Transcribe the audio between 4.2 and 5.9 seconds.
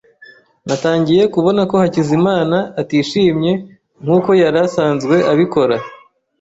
yari asanzwe abikora.